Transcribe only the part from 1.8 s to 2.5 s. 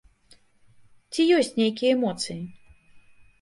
эмоцыі?